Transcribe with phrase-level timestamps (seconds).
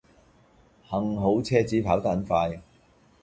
[0.89, 2.59] 幸好車子跑得很快